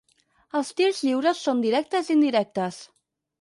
Els 0.59 0.71
tirs 0.79 1.01
lliures 1.07 1.43
són 1.49 1.61
directes 1.67 2.11
i 2.11 2.13
indirectes. 2.17 2.81